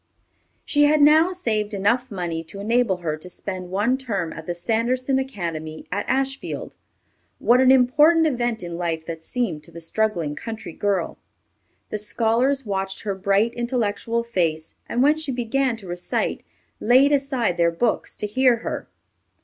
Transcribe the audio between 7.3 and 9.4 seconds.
What an important event in life that